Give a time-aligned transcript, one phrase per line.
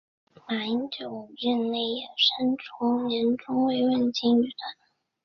[0.49, 4.75] 马英九任内也删除年终慰问金预算。